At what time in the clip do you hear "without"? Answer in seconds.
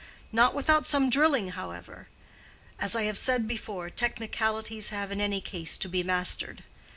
0.55-0.87